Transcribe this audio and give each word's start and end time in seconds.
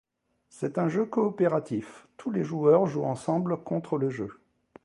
C'est 0.49 0.79
un 0.79 0.87
jeu 0.89 1.05
coopératif, 1.05 2.07
tous 2.17 2.31
les 2.31 2.43
joueurs 2.43 2.87
jouent 2.87 3.05
ensemble 3.05 3.61
contre 3.63 3.99
le 3.99 4.09
jeu. 4.09 4.39